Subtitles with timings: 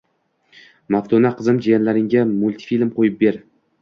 [0.95, 3.39] Maftuna, qizim, jiyanlaringga multfilm qo`yib ber